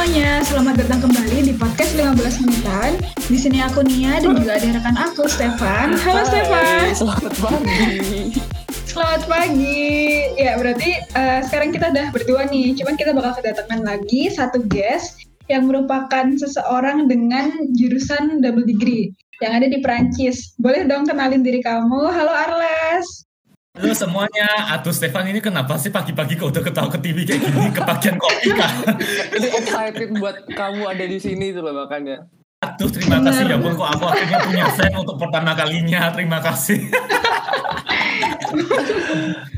semuanya, 0.00 0.40
selamat 0.48 0.74
datang 0.80 1.00
kembali 1.04 1.38
di 1.44 1.52
podcast 1.60 1.92
15 1.92 2.40
menitan. 2.40 2.96
Di 3.20 3.36
sini 3.36 3.60
aku 3.60 3.84
Nia 3.84 4.16
dan 4.16 4.32
juga 4.32 4.56
ada 4.56 4.72
rekan 4.72 4.96
aku 4.96 5.28
Stefan. 5.28 5.92
Halo 5.92 6.24
Stefan. 6.24 6.88
Selamat 6.96 7.34
pagi. 7.36 8.32
Selamat 8.88 9.22
pagi. 9.28 9.92
Ya 10.40 10.56
berarti 10.56 11.04
uh, 11.12 11.44
sekarang 11.44 11.76
kita 11.76 11.92
udah 11.92 12.16
berdua 12.16 12.48
nih. 12.48 12.72
Cuman 12.80 12.96
kita 12.96 13.12
bakal 13.12 13.44
kedatangan 13.44 13.84
lagi 13.84 14.32
satu 14.32 14.64
guest 14.72 15.20
yang 15.52 15.68
merupakan 15.68 16.32
seseorang 16.32 17.04
dengan 17.04 17.52
jurusan 17.76 18.40
double 18.40 18.64
degree 18.64 19.12
yang 19.44 19.52
ada 19.52 19.68
di 19.68 19.84
Perancis. 19.84 20.56
Boleh 20.56 20.88
dong 20.88 21.12
kenalin 21.12 21.44
diri 21.44 21.60
kamu. 21.60 22.08
Halo 22.08 22.32
Arles. 22.32 23.28
Halo 23.70 23.94
semuanya, 23.94 24.66
Aduh 24.74 24.90
Stefan 24.90 25.30
ini 25.30 25.38
kenapa 25.38 25.78
sih 25.78 25.94
pagi-pagi 25.94 26.34
kok 26.34 26.50
udah 26.50 26.58
ketawa 26.58 26.90
ke 26.90 26.98
TV 27.06 27.22
kayak 27.22 27.38
gini, 27.38 27.70
kebagian 27.70 28.18
kopi 28.18 28.50
kan? 28.50 28.82
Ini 29.30 29.46
excited 29.62 30.10
buat 30.18 30.42
kamu 30.50 30.90
ada 30.90 31.06
di 31.06 31.22
sini 31.22 31.54
tuh 31.54 31.62
loh 31.62 31.86
makanya. 31.86 32.26
Aduh 32.66 32.90
terima 32.90 33.22
kasih 33.22 33.46
ya 33.46 33.62
pun 33.62 33.78
kok 33.78 33.94
aku 33.94 34.10
akhirnya 34.10 34.42
punya 34.42 34.66
fan 34.74 34.90
untuk 34.98 35.22
pertama 35.22 35.54
kalinya, 35.54 36.10
terima 36.10 36.42
kasih. 36.42 36.82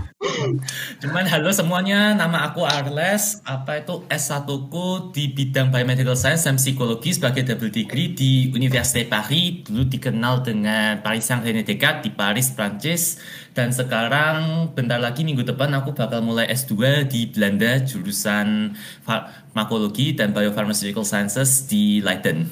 Cuman 1.02 1.26
halo 1.26 1.50
semuanya, 1.50 2.14
nama 2.14 2.46
aku 2.46 2.62
Arles. 2.62 3.42
Apa 3.42 3.82
itu 3.82 4.06
S1 4.06 4.46
ku 4.70 5.10
di 5.10 5.34
bidang 5.34 5.74
biomedical 5.74 6.14
science 6.14 6.46
dan 6.46 6.62
psikologi 6.62 7.10
sebagai 7.10 7.42
double 7.42 7.74
degree 7.74 8.14
di 8.14 8.46
Université 8.54 9.02
Paris. 9.02 9.66
Dulu 9.66 9.82
dikenal 9.90 10.46
dengan 10.46 11.02
Paris 11.02 11.26
Saint-René 11.26 11.66
Descartes 11.66 12.06
di 12.06 12.10
Paris, 12.14 12.54
Prancis. 12.54 13.18
Dan 13.52 13.74
sekarang 13.74 14.70
bentar 14.72 15.02
lagi 15.02 15.26
minggu 15.26 15.42
depan 15.42 15.74
aku 15.74 15.92
bakal 15.92 16.22
mulai 16.22 16.46
S2 16.48 17.04
di 17.10 17.26
Belanda 17.28 17.82
jurusan 17.82 18.78
farmakologi 19.02 20.14
dan 20.14 20.30
biopharmaceutical 20.30 21.04
sciences 21.04 21.66
di 21.66 21.98
Leiden. 21.98 22.46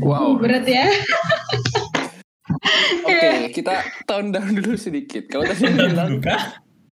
Wow. 0.00 0.40
Berat 0.40 0.64
ya. 0.64 0.88
Oke, 2.60 3.16
okay, 3.16 3.36
kita 3.50 3.80
tone 4.04 4.30
down 4.30 4.52
dulu 4.58 4.76
sedikit. 4.76 5.26
Kamu 5.26 5.42
tadi 5.48 5.64
bilang 5.72 6.20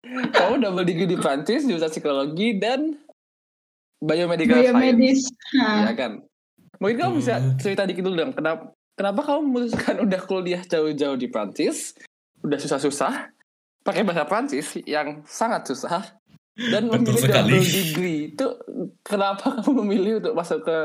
kamu 0.06 0.54
double 0.62 0.86
degree 0.86 1.10
di 1.10 1.18
Prancis 1.18 1.66
jurusan 1.66 1.90
psikologi 1.90 2.56
dan 2.56 2.94
biomedical 3.98 4.62
Biomedis. 4.62 5.26
science. 5.26 5.90
Ya 5.90 5.92
kan? 5.98 6.12
Mungkin 6.78 6.96
kamu 6.96 7.12
bisa 7.18 7.34
cerita 7.58 7.82
dikit 7.88 8.06
dulu 8.06 8.14
dong. 8.14 8.32
Kenapa 8.36 8.70
kenapa 8.94 9.20
kamu 9.26 9.40
memutuskan 9.50 9.96
udah 10.06 10.20
kuliah 10.24 10.62
jauh-jauh 10.62 11.18
di 11.18 11.26
Prancis? 11.26 11.98
Udah 12.44 12.60
susah-susah 12.60 13.34
pakai 13.82 14.02
bahasa 14.06 14.26
Prancis 14.26 14.78
yang 14.86 15.22
sangat 15.26 15.66
susah 15.70 16.14
dan 16.56 16.88
Betul 16.88 17.02
memilih 17.02 17.22
sekali. 17.22 17.50
double 17.50 17.66
degree. 17.66 18.20
Itu 18.34 18.46
kenapa 19.02 19.58
kamu 19.60 19.72
memilih 19.82 20.12
untuk 20.22 20.34
masuk 20.38 20.60
ke 20.62 20.78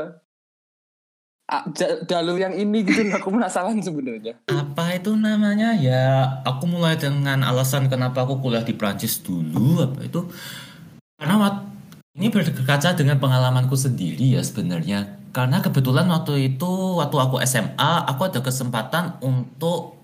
jalur 2.08 2.38
yang 2.40 2.54
ini 2.56 2.80
gitu 2.86 3.04
aku 3.12 3.28
penasaran 3.28 3.76
sebenarnya 3.82 4.40
Apa 4.48 4.96
itu 4.96 5.12
namanya? 5.12 5.76
Ya, 5.76 6.40
aku 6.48 6.64
mulai 6.64 6.96
dengan 6.96 7.44
alasan 7.44 7.92
kenapa 7.92 8.24
aku 8.24 8.40
kuliah 8.40 8.64
di 8.64 8.72
Prancis 8.72 9.20
dulu. 9.20 9.84
Apa 9.84 10.00
itu? 10.06 10.32
Karena 11.20 11.66
ini 12.16 12.28
berkaca 12.28 12.92
dengan 12.96 13.20
pengalamanku 13.20 13.76
sendiri 13.76 14.36
ya 14.36 14.42
sebenarnya. 14.44 15.20
Karena 15.32 15.64
kebetulan 15.64 16.08
waktu 16.12 16.52
itu, 16.52 17.00
waktu 17.00 17.16
aku 17.16 17.40
SMA, 17.48 17.92
aku 18.04 18.28
ada 18.28 18.44
kesempatan 18.44 19.16
untuk 19.24 19.96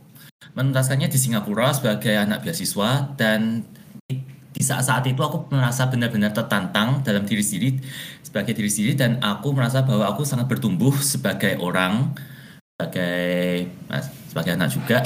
menuntaskannya 0.56 1.12
di 1.12 1.18
Singapura 1.20 1.76
sebagai 1.76 2.16
anak 2.16 2.40
beasiswa 2.40 3.12
dan 3.20 3.68
di 4.58 4.66
saat-saat 4.66 5.06
itu 5.06 5.22
aku 5.22 5.54
merasa 5.54 5.86
benar-benar 5.86 6.34
tertantang 6.34 6.98
dalam 7.06 7.22
diri 7.22 7.46
sendiri 7.46 7.78
sebagai 8.26 8.58
diri 8.58 8.66
sendiri 8.66 8.98
dan 8.98 9.22
aku 9.22 9.54
merasa 9.54 9.86
bahwa 9.86 10.10
aku 10.10 10.26
sangat 10.26 10.50
bertumbuh 10.50 10.90
sebagai 10.98 11.62
orang 11.62 12.10
sebagai 12.74 13.70
sebagai 14.26 14.58
anak 14.58 14.74
juga. 14.74 14.98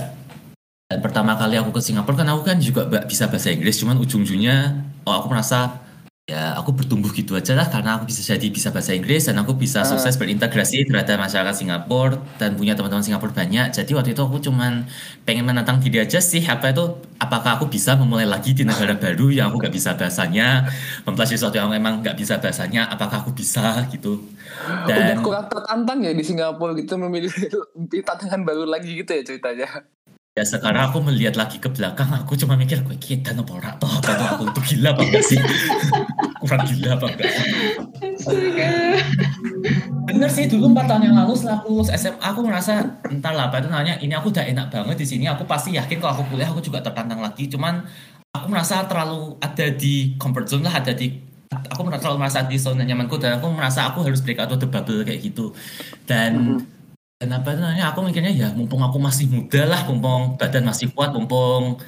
Dan 0.88 1.04
pertama 1.04 1.36
kali 1.36 1.60
aku 1.60 1.68
ke 1.68 1.84
Singapura 1.84 2.24
kan 2.24 2.32
aku 2.32 2.48
kan 2.48 2.56
juga 2.64 2.88
bisa 3.04 3.28
bahasa 3.28 3.52
Inggris 3.52 3.76
cuman 3.80 4.00
ujung-ujungnya 4.00 4.88
oh 5.04 5.14
aku 5.20 5.28
merasa 5.28 5.84
ya 6.22 6.54
aku 6.54 6.70
bertumbuh 6.70 7.10
gitu 7.10 7.34
aja 7.34 7.58
lah 7.58 7.66
karena 7.66 7.98
aku 7.98 8.06
bisa 8.06 8.22
jadi 8.22 8.46
bisa 8.46 8.70
bahasa 8.70 8.94
Inggris 8.94 9.26
dan 9.26 9.42
aku 9.42 9.58
bisa 9.58 9.82
Ah. 9.82 9.88
sukses 9.90 10.14
berintegrasi 10.14 10.86
terhadap 10.86 11.18
masyarakat 11.18 11.50
Singapura 11.50 12.14
dan 12.38 12.54
punya 12.54 12.78
teman-teman 12.78 13.02
Singapura 13.02 13.34
banyak. 13.34 13.74
Jadi 13.74 13.90
waktu 13.90 14.14
itu 14.14 14.22
aku 14.22 14.38
cuman 14.38 14.86
pengen 15.26 15.42
menantang 15.42 15.82
diri 15.82 15.98
aja 15.98 16.22
sih 16.22 16.46
apa 16.46 16.70
itu 16.70 16.84
apakah 17.18 17.58
aku 17.58 17.66
bisa 17.66 17.98
memulai 17.98 18.22
lagi 18.24 18.54
di 18.54 18.62
negara 18.62 18.94
baru 18.94 19.34
yang 19.34 19.50
aku 19.50 19.66
gak 19.66 19.74
bisa 19.74 19.98
bahasanya 19.98 20.70
mempelajari 21.02 21.34
sesuatu 21.42 21.58
yang 21.58 21.70
memang 21.74 22.06
gak 22.06 22.14
bisa 22.14 22.38
bahasanya 22.38 22.86
apakah 22.86 23.26
aku 23.26 23.34
bisa 23.34 23.82
gitu. 23.90 24.22
Udah 24.86 24.94
dan 24.94 25.18
kurang 25.26 25.50
tertantang 25.50 26.06
ya 26.06 26.14
di 26.14 26.22
Singapura 26.22 26.78
gitu 26.78 27.02
memilih 27.02 27.34
tantangan 28.06 28.46
baru 28.46 28.62
lagi 28.62 28.94
gitu 28.94 29.10
ya 29.10 29.26
ceritanya 29.26 29.66
ya 30.32 30.44
sekarang 30.48 30.88
aku 30.88 31.04
melihat 31.04 31.36
lagi 31.36 31.60
ke 31.60 31.68
belakang 31.68 32.08
aku 32.08 32.32
cuma 32.40 32.56
mikir 32.56 32.80
gue 32.80 32.96
kita 32.96 33.36
nopo 33.36 33.60
ora 33.60 33.76
toh? 33.76 34.00
Kalau 34.00 34.26
aku 34.32 34.44
tuh 34.56 34.64
gila 34.64 34.96
apa 34.96 35.04
enggak 35.04 35.24
sih? 35.28 35.36
Kurang 36.40 36.64
gila 36.64 36.96
apa 36.96 37.06
enggak 37.12 37.30
bener 40.02 40.30
sih 40.30 40.46
dulu 40.50 40.70
4 40.74 40.86
tahun 40.86 41.02
yang 41.10 41.16
lalu 41.18 41.32
setelah 41.38 41.62
aku 41.62 41.66
lulus 41.72 41.90
SMA 41.94 42.18
aku 42.18 42.40
merasa 42.42 42.82
entar 43.10 43.32
lah 43.34 43.50
itu 43.50 43.68
namanya 43.70 43.94
ini 44.02 44.12
aku 44.14 44.30
udah 44.34 44.44
enak 44.44 44.66
banget 44.70 44.96
di 44.98 45.06
sini 45.06 45.24
aku 45.30 45.46
pasti 45.46 45.74
yakin 45.74 45.98
kalau 46.02 46.20
aku 46.20 46.34
kuliah 46.34 46.50
aku 46.50 46.60
juga 46.62 46.82
tertantang 46.82 47.22
lagi. 47.22 47.46
Cuman 47.46 47.86
aku 48.34 48.46
merasa 48.50 48.82
terlalu 48.86 49.38
ada 49.38 49.66
di 49.72 50.18
comfort 50.18 50.46
zone 50.50 50.64
lah 50.66 50.82
ada 50.82 50.92
di 50.94 51.14
aku 51.52 51.80
merasa 51.84 52.08
terlalu 52.08 52.18
merasa 52.22 52.40
di 52.44 52.56
zona 52.58 52.82
nyamanku 52.82 53.16
dan 53.20 53.38
aku 53.38 53.46
merasa 53.52 53.88
aku 53.88 54.02
harus 54.02 54.20
break 54.24 54.40
out 54.42 54.50
of 54.50 54.58
the 54.58 54.68
bubble 54.68 55.02
kayak 55.06 55.22
gitu. 55.22 55.54
Dan 56.06 56.32
dan 56.34 56.58
apa 56.58 56.71
itu 57.22 57.60
namanya 57.62 57.94
aku 57.94 57.98
mikirnya 58.02 58.32
ya 58.34 58.48
mumpung 58.50 58.82
aku 58.82 58.98
masih 58.98 59.30
muda 59.30 59.62
lah 59.70 59.80
mumpung 59.86 60.34
badan 60.34 60.66
masih 60.66 60.90
kuat 60.90 61.14
mumpung 61.14 61.78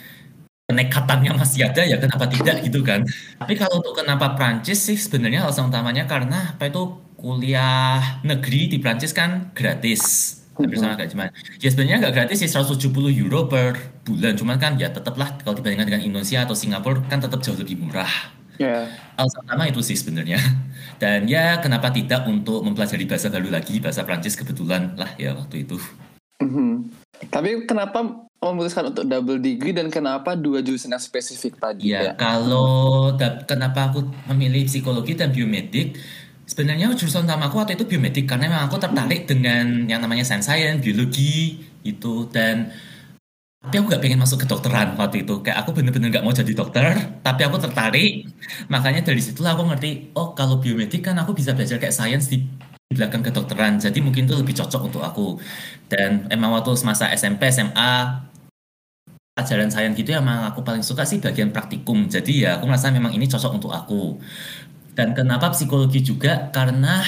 kenekatannya 0.65 1.33
masih 1.37 1.69
ada 1.69 1.83
ya 1.85 1.97
kenapa 2.01 2.25
tidak? 2.29 2.65
Gitu 2.65 2.81
kan. 2.81 3.05
Tapi 3.37 3.53
kalau 3.59 3.85
untuk 3.85 3.95
kenapa 3.97 4.33
Prancis 4.33 4.81
sih 4.81 4.97
sebenarnya 4.97 5.45
alasan 5.45 5.69
utamanya 5.69 6.09
karena 6.09 6.57
apa 6.57 6.73
itu 6.73 7.05
kuliah 7.21 8.21
negeri 8.25 8.73
di 8.73 8.79
Prancis 8.81 9.13
kan 9.13 9.53
gratis. 9.53 10.03
Hampir 10.55 10.79
sama 10.79 10.95
kayak 10.95 11.11
cuman 11.11 11.29
ya 11.59 11.67
sebenarnya 11.67 11.99
nggak 11.99 12.15
gratis 12.15 12.39
sih 12.39 12.51
170 12.51 12.95
euro 13.11 13.51
per 13.51 13.77
bulan. 14.07 14.39
Cuman 14.39 14.57
kan 14.57 14.79
ya 14.81 14.89
tetaplah 14.89 15.37
kalau 15.43 15.59
dibandingkan 15.59 15.91
dengan 15.91 16.03
Indonesia 16.03 16.47
atau 16.47 16.57
Singapura 16.57 17.03
kan 17.11 17.21
tetap 17.21 17.43
jauh 17.43 17.59
lebih 17.59 17.83
murah 17.83 18.09
ya. 18.57 18.87
Alasan 19.15 19.43
utama 19.45 19.65
itu 19.67 19.81
sih 19.81 19.95
sebenarnya. 19.95 20.39
Dan 21.03 21.27
ya 21.27 21.59
kenapa 21.59 21.91
tidak 21.91 22.25
untuk 22.27 22.63
mempelajari 22.63 23.05
bahasa 23.05 23.29
baru 23.29 23.51
lagi? 23.51 23.83
Bahasa 23.83 24.07
Prancis 24.07 24.35
kebetulan 24.35 24.95
lah 24.95 25.11
ya 25.17 25.35
waktu 25.35 25.67
itu. 25.67 25.79
Mhm. 26.35 26.91
tapi 27.31 27.63
kenapa 27.63 28.27
memutuskan 28.43 28.91
untuk 28.91 29.07
double 29.07 29.39
degree 29.39 29.73
dan 29.73 29.89
kenapa 29.89 30.35
dua 30.35 30.61
jurusan 30.61 30.93
yang 30.93 31.01
spesifik 31.01 31.57
tadi 31.57 31.95
Ya, 31.95 32.13
kalau 32.19 33.15
da- 33.15 33.41
kenapa 33.47 33.89
aku 33.89 34.05
memilih 34.29 34.67
psikologi 34.67 35.15
dan 35.17 35.31
biomedik? 35.31 35.97
Sebenarnya 36.45 36.93
jurusan 36.93 37.25
utama 37.25 37.49
aku 37.49 37.57
waktu 37.57 37.79
itu 37.79 37.89
biomedik 37.89 38.29
karena 38.29 38.53
memang 38.53 38.69
aku 38.69 38.77
tertarik 38.77 39.25
dengan 39.25 39.89
yang 39.89 40.05
namanya 40.05 40.27
science 40.27 40.45
science, 40.45 40.85
biologi 40.85 41.65
itu. 41.81 42.29
Dan 42.29 42.69
tapi 43.65 43.81
aku 43.81 43.87
gak 43.97 44.03
pengen 44.05 44.21
masuk 44.21 44.45
ke 44.45 44.47
dokteran 44.47 44.93
waktu 45.01 45.25
itu 45.25 45.41
kayak 45.41 45.65
aku 45.65 45.73
bener-bener 45.73 46.13
gak 46.13 46.25
mau 46.25 46.37
jadi 46.37 46.53
dokter 46.53 46.85
tapi 47.25 47.41
aku 47.49 47.57
tertarik 47.57 48.29
makanya 48.69 49.01
dari 49.01 49.25
situlah 49.25 49.57
aku 49.57 49.65
ngerti 49.73 50.13
oh 50.15 50.37
kalau 50.37 50.61
biomedik 50.61 51.01
kan 51.01 51.17
aku 51.17 51.33
bisa 51.33 51.57
belajar 51.57 51.81
kayak 51.81 51.97
di 52.29 52.45
di 52.85 52.95
belakang 52.95 53.25
kedokteran 53.25 53.81
jadi 53.81 53.99
mungkin 54.05 54.29
itu 54.29 54.37
lebih 54.37 54.53
cocok 54.53 54.83
untuk 54.93 55.03
aku 55.03 55.41
dan 55.89 56.29
emang 56.29 56.53
waktu 56.53 56.77
semasa 56.77 57.09
SMP 57.17 57.49
SMA 57.49 58.25
pelajaran 59.35 59.67
sains 59.67 59.99
gitu 59.99 60.15
ya 60.15 60.23
emang 60.23 60.47
aku 60.47 60.63
paling 60.63 60.87
suka 60.87 61.03
sih 61.03 61.19
bagian 61.19 61.51
praktikum. 61.51 62.07
Jadi 62.07 62.47
ya 62.47 62.57
aku 62.57 62.71
merasa 62.71 62.95
memang 62.95 63.11
ini 63.11 63.27
cocok 63.27 63.53
untuk 63.59 63.75
aku. 63.75 64.23
Dan 64.95 65.11
kenapa 65.11 65.51
psikologi 65.51 66.07
juga? 66.07 66.55
Karena 66.55 67.03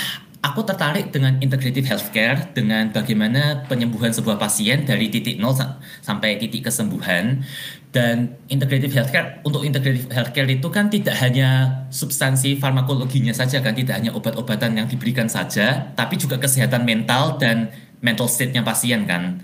aku 0.46 0.62
tertarik 0.62 1.10
dengan 1.10 1.42
integrative 1.42 1.82
healthcare, 1.90 2.54
dengan 2.54 2.94
bagaimana 2.94 3.66
penyembuhan 3.66 4.14
sebuah 4.14 4.38
pasien 4.38 4.86
dari 4.86 5.10
titik 5.10 5.42
nol 5.42 5.58
sa- 5.58 5.82
sampai 6.06 6.38
titik 6.38 6.70
kesembuhan. 6.70 7.42
Dan 7.90 8.38
integrative 8.46 8.92
healthcare, 8.94 9.42
untuk 9.42 9.66
integrative 9.66 10.06
healthcare 10.12 10.46
itu 10.46 10.68
kan 10.70 10.86
tidak 10.92 11.16
hanya 11.18 11.82
substansi 11.90 12.60
farmakologinya 12.60 13.32
saja 13.34 13.58
kan, 13.64 13.74
tidak 13.74 13.98
hanya 13.98 14.12
obat-obatan 14.14 14.78
yang 14.78 14.86
diberikan 14.86 15.26
saja, 15.26 15.90
tapi 15.96 16.20
juga 16.20 16.36
kesehatan 16.38 16.84
mental 16.86 17.40
dan 17.40 17.72
mental 18.04 18.28
state-nya 18.28 18.62
pasien 18.62 19.08
kan. 19.08 19.40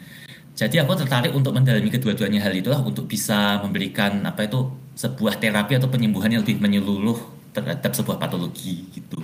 Jadi 0.52 0.76
aku 0.84 0.92
tertarik 1.00 1.32
untuk 1.32 1.56
mendalami 1.56 1.88
kedua-duanya 1.88 2.44
hal 2.44 2.52
itulah 2.52 2.84
untuk 2.84 3.08
bisa 3.08 3.56
memberikan 3.64 4.20
apa 4.28 4.44
itu 4.44 4.68
sebuah 4.92 5.40
terapi 5.40 5.80
atau 5.80 5.88
penyembuhan 5.88 6.28
yang 6.28 6.44
lebih 6.44 6.60
menyeluruh 6.60 7.16
terhadap 7.56 7.96
sebuah 7.96 8.20
patologi 8.20 8.84
gitu. 8.92 9.16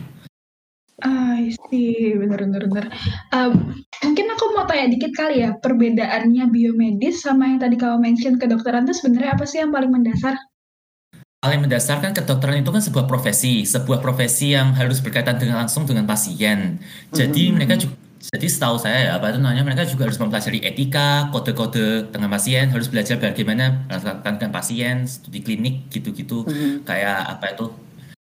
I 1.38 1.54
see, 1.54 2.18
bener-bener. 2.18 2.66
bener. 2.66 2.86
Um, 3.30 3.78
mungkin 4.02 4.26
aku 4.34 4.44
mau 4.58 4.66
tanya 4.66 4.90
dikit 4.90 5.14
kali 5.14 5.46
ya, 5.46 5.54
perbedaannya 5.62 6.50
biomedis 6.50 7.22
sama 7.22 7.54
yang 7.54 7.62
tadi 7.62 7.78
kamu 7.78 8.02
mention 8.02 8.34
kedokteran 8.42 8.90
itu 8.90 8.98
sebenarnya 8.98 9.38
apa 9.38 9.44
sih 9.46 9.62
yang 9.62 9.70
paling 9.70 9.94
mendasar? 9.94 10.34
paling 11.38 11.62
mendasarkan 11.62 12.18
kedokteran 12.18 12.66
itu 12.66 12.70
kan 12.74 12.82
sebuah 12.82 13.06
profesi, 13.06 13.62
sebuah 13.62 14.02
profesi 14.02 14.58
yang 14.58 14.74
harus 14.74 14.98
berkaitan 14.98 15.38
dengan 15.38 15.62
langsung 15.62 15.86
dengan 15.86 16.02
pasien. 16.02 16.82
Jadi 17.14 17.54
mereka 17.54 17.78
juga 17.78 17.94
jadi 18.18 18.50
setahu 18.50 18.76
saya 18.82 18.98
ya 18.98 19.10
apa 19.14 19.30
itu 19.30 19.38
namanya 19.38 19.62
mereka 19.62 19.86
juga 19.86 20.10
harus 20.10 20.18
mempelajari 20.18 20.58
etika, 20.66 21.30
kode-kode 21.30 22.10
dengan 22.10 22.28
pasien, 22.28 22.66
harus 22.68 22.90
belajar 22.90 23.22
bagaimana 23.22 23.86
melakukan 23.86 24.34
dengan 24.42 24.52
pasien, 24.52 25.06
studi 25.06 25.38
klinik 25.38 25.86
gitu-gitu. 25.94 26.42
Kayak 26.82 27.38
apa 27.38 27.54
itu? 27.54 27.87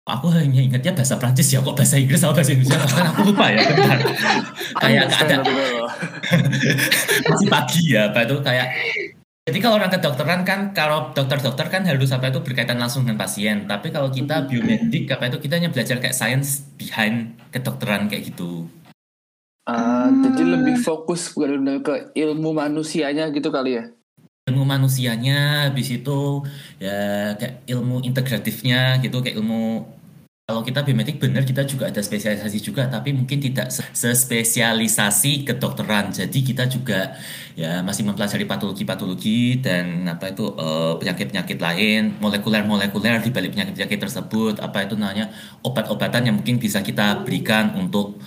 Aku 0.09 0.27
hanya 0.29 0.57
ingatnya 0.59 0.91
bahasa 0.91 1.15
Prancis 1.15 1.47
ya 1.47 1.59
kok 1.59 1.73
bahasa 1.73 1.95
Inggris 1.95 2.17
sama 2.17 2.33
bahasa 2.33 2.51
Indonesia 2.51 2.81
kan 2.81 3.07
aku 3.07 3.21
lupa 3.27 3.45
ya 3.47 3.61
bentar. 3.63 3.97
kayak 4.81 5.03
ada 5.07 5.35
masih 7.29 7.47
pagi 7.47 7.83
ya 7.89 8.09
apa 8.09 8.19
itu 8.23 8.35
kayak 8.39 8.67
jadi 9.45 9.59
kalau 9.59 9.75
orang 9.77 9.89
kedokteran 9.89 10.41
kan 10.43 10.59
kalau 10.71 11.09
dokter-dokter 11.09 11.65
kan 11.67 11.81
harus 11.81 12.09
apa 12.09 12.29
itu 12.29 12.39
berkaitan 12.39 12.77
langsung 12.77 13.01
dengan 13.01 13.17
pasien 13.17 13.65
tapi 13.65 13.89
kalau 13.89 14.09
kita 14.09 14.45
biomedik 14.45 15.09
apa 15.09 15.25
itu 15.27 15.37
kita 15.39 15.57
hanya 15.57 15.69
belajar 15.69 15.97
kayak 15.97 16.13
science 16.13 16.65
behind 16.75 17.33
kedokteran 17.49 18.05
kayak 18.05 18.29
gitu 18.29 18.65
Ah, 19.63 20.09
Hmm. 20.09 20.25
Jadi 20.25 20.41
lebih 20.41 20.75
fokus 20.79 21.29
benar-benar 21.31 21.85
ke 21.85 21.93
ilmu 22.15 22.49
manusianya 22.51 23.29
gitu 23.29 23.49
kali 23.49 23.77
ya. 23.77 23.85
ilmu 24.45 24.65
manusianya 24.65 25.69
habis 25.69 25.93
itu 25.93 26.41
ya 26.79 26.97
kayak 27.37 27.69
ilmu 27.69 28.01
integratifnya 28.01 28.97
gitu 28.97 29.21
kayak 29.21 29.37
ilmu 29.37 29.85
kalau 30.49 30.65
kita 30.65 30.81
biomedik 30.81 31.21
benar 31.21 31.45
kita 31.45 31.61
juga 31.61 31.93
ada 31.93 32.01
spesialisasi 32.01 32.57
juga 32.57 32.89
tapi 32.89 33.13
mungkin 33.13 33.37
tidak 33.37 33.69
se- 33.69 33.85
sespesialisasi 33.93 35.45
kedokteran 35.45 36.09
jadi 36.09 36.39
kita 36.41 36.65
juga 36.65 37.13
ya 37.53 37.85
masih 37.85 38.01
mempelajari 38.09 38.49
patologi-patologi 38.49 39.61
dan 39.61 40.09
apa 40.09 40.33
itu 40.33 40.49
eh, 40.57 40.93
penyakit-penyakit 40.97 41.61
lain 41.61 42.17
molekuler-molekuler 42.17 43.21
di 43.21 43.29
balik 43.29 43.53
penyakit-penyakit 43.53 43.99
tersebut 44.09 44.57
apa 44.57 44.89
itu 44.89 44.97
namanya 44.97 45.29
obat-obatan 45.61 46.25
yang 46.25 46.35
mungkin 46.41 46.57
bisa 46.57 46.81
kita 46.81 47.21
berikan 47.21 47.77
untuk 47.77 48.17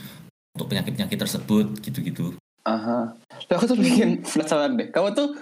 untuk 0.55 0.67
penyakit-penyakit 0.71 1.19
tersebut 1.19 1.83
gitu-gitu 1.83 2.39
Aha. 2.63 3.19
Aku 3.51 3.67
tuh 3.67 3.75
bikin 3.75 4.23
penasaran 4.23 4.79
deh. 4.79 4.87
Kamu 4.95 5.11
tuh 5.19 5.35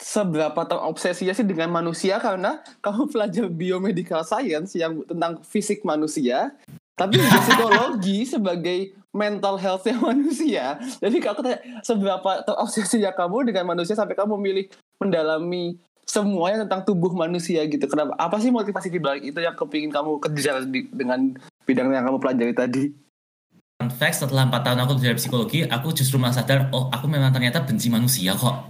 seberapa 0.00 0.64
terobsesinya 0.64 1.36
sih 1.36 1.44
dengan 1.44 1.68
manusia 1.68 2.16
karena 2.16 2.64
kamu 2.80 3.12
belajar 3.12 3.44
biomedical 3.52 4.24
science 4.24 4.72
yang 4.72 5.04
tentang 5.04 5.44
fisik 5.44 5.84
manusia, 5.84 6.56
tapi 6.96 7.20
psikologi 7.20 8.24
sebagai 8.34 8.96
mental 9.12 9.60
health-nya 9.60 10.00
manusia. 10.00 10.80
Jadi 10.98 11.16
aku 11.20 11.44
tanya, 11.44 11.60
seberapa 11.84 12.40
terobsesinya 12.48 13.12
kamu 13.12 13.52
dengan 13.52 13.76
manusia 13.76 13.92
sampai 13.92 14.16
kamu 14.16 14.40
memilih 14.40 14.66
mendalami 14.96 15.76
semuanya 16.08 16.66
tentang 16.66 16.82
tubuh 16.82 17.12
manusia 17.14 17.62
gitu. 17.68 17.86
Kenapa? 17.86 18.16
Apa 18.18 18.40
sih 18.42 18.50
motivasi 18.50 18.90
di 18.90 18.98
balik 18.98 19.22
itu 19.30 19.38
yang 19.38 19.54
kepingin 19.54 19.94
kamu 19.94 20.18
di- 20.66 20.90
dengan 20.90 21.36
bidang 21.68 21.92
yang 21.92 22.08
kamu 22.08 22.18
pelajari 22.18 22.54
tadi? 22.56 22.84
Fun 23.80 23.88
fact, 23.88 24.20
setelah 24.20 24.44
4 24.44 24.60
tahun 24.60 24.78
aku 24.84 24.92
belajar 25.00 25.16
psikologi, 25.16 25.64
aku 25.64 25.96
justru 25.96 26.20
malah 26.20 26.36
sadar, 26.36 26.68
oh 26.74 26.92
aku 26.92 27.08
memang 27.08 27.32
ternyata 27.32 27.64
benci 27.64 27.88
manusia 27.88 28.36
kok. 28.36 28.68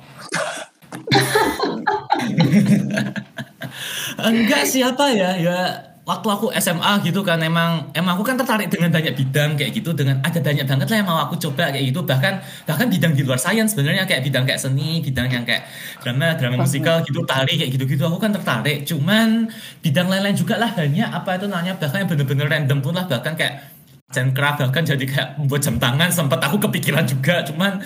Enggak 4.21 4.63
siapa 4.67 5.05
ya, 5.15 5.37
ya 5.39 5.59
waktu 6.01 6.27
aku 6.27 6.51
SMA 6.59 7.07
gitu 7.07 7.23
kan 7.23 7.39
emang 7.39 7.95
emang 7.95 8.19
aku 8.19 8.27
kan 8.27 8.35
tertarik 8.35 8.67
dengan 8.67 8.91
banyak 8.91 9.15
bidang 9.15 9.55
kayak 9.55 9.71
gitu 9.79 9.95
dengan 9.95 10.19
ada 10.27 10.43
banyak 10.43 10.67
banget 10.67 10.87
lah 10.91 10.97
yang 10.99 11.07
mau 11.07 11.23
aku 11.23 11.39
coba 11.39 11.71
kayak 11.71 11.95
gitu. 11.95 12.03
Bahkan 12.03 12.35
bahkan 12.67 12.87
bidang 12.91 13.15
di 13.15 13.23
luar 13.23 13.39
sains 13.39 13.71
sebenarnya 13.71 14.11
kayak 14.11 14.27
bidang 14.27 14.43
kayak 14.43 14.59
seni 14.59 14.99
bidang 15.07 15.31
yang 15.31 15.47
kayak 15.47 15.71
drama 16.03 16.35
drama 16.35 16.67
musikal 16.67 16.99
gitu 17.07 17.23
tari 17.23 17.55
kayak 17.55 17.71
gitu 17.71 17.85
gitu 17.87 18.03
aku 18.11 18.19
kan 18.19 18.35
tertarik. 18.35 18.83
Cuman 18.89 19.47
bidang 19.85 20.11
lain-lain 20.11 20.35
juga 20.35 20.59
lah 20.59 20.75
banyak 20.75 21.09
apa 21.15 21.31
itu 21.39 21.47
namanya 21.47 21.79
bahkan 21.79 22.03
yang 22.03 22.11
bener-bener 22.11 22.47
random 22.51 22.79
pun 22.83 22.93
lah 22.97 23.07
bahkan 23.07 23.39
kayak 23.39 23.71
craft 24.11 24.67
bahkan 24.67 24.83
jadi 24.83 25.05
kayak 25.07 25.29
membuat 25.39 25.63
jam 25.63 25.79
tangan 25.79 26.11
sempat 26.11 26.43
aku 26.43 26.59
kepikiran 26.59 27.07
juga. 27.07 27.47
Cuman 27.47 27.79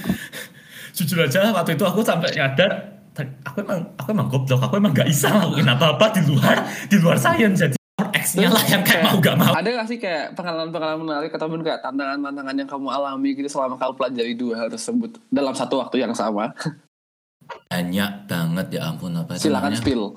jujur 0.97 1.19
aja 1.27 1.53
waktu 1.53 1.77
itu 1.77 1.85
aku 1.85 2.01
sampai 2.01 2.33
nyadar 2.33 2.94
aku 3.17 3.57
emang 3.61 3.81
aku 3.95 4.09
emang 4.11 4.27
goblok 4.27 4.61
aku 4.61 4.75
emang 4.77 4.91
gak 4.91 5.07
bisa 5.07 5.31
ngelakuin 5.31 5.69
apa-apa 5.69 6.07
di 6.15 6.23
luar 6.27 6.57
di 6.87 6.97
luar 6.99 7.17
sains 7.17 7.63
jadi 7.63 7.77
X-nya 7.95 8.51
lah 8.51 8.63
yang 8.67 8.83
kayak 8.83 9.07
mau 9.07 9.17
gak 9.19 9.37
mau 9.39 9.55
Ada 9.55 9.71
gak 9.71 9.87
sih 9.87 9.99
kayak 9.99 10.35
pengalaman-pengalaman 10.35 11.03
menarik 11.05 11.31
ataupun 11.31 11.63
kayak 11.63 11.79
tantangan-tantangan 11.79 12.55
yang 12.57 12.67
kamu 12.67 12.87
alami 12.91 13.31
gitu 13.33 13.47
selama 13.47 13.79
kamu 13.79 13.93
pelajari 13.95 14.33
dua 14.35 14.55
hal 14.57 14.69
tersebut 14.69 15.15
dalam 15.29 15.55
satu 15.55 15.79
waktu 15.79 16.03
yang 16.03 16.11
sama? 16.11 16.51
banyak 17.71 18.25
banget 18.25 18.67
ya 18.73 18.89
ampun 18.89 19.13
apa 19.15 19.37
itu 19.37 19.47
Silakan 19.47 19.69
namanya 19.69 19.79
spill. 19.79 20.17